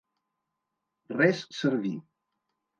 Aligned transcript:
Res 1.19 1.45
serví. 1.61 1.95